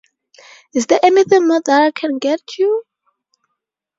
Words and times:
Is 0.73 0.87
there 0.87 0.99
anything 1.03 1.47
more 1.47 1.61
that 1.63 1.79
I 1.83 1.91
can 1.91 2.17
get 2.17 2.57
you? 2.57 2.85